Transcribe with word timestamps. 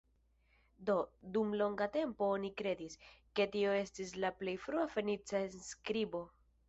Do, 0.87 0.93
dum 1.35 1.51
longa 1.61 1.87
tempo 1.97 2.29
oni 2.37 2.51
kredis, 2.63 2.97
ke 3.41 3.47
tio 3.57 3.75
estis 3.83 4.15
la 4.25 4.33
plej 4.41 4.57
frua 4.65 4.87
fenica 4.97 5.43
enskribo. 5.51 6.25